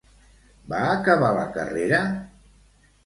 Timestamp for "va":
0.71-0.79